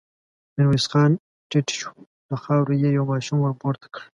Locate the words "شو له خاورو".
1.79-2.73